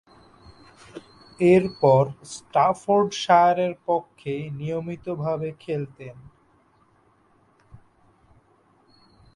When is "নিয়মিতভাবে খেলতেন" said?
4.59-6.15